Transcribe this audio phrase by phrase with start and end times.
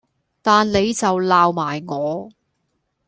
[0.41, 2.29] 但你就鬧埋我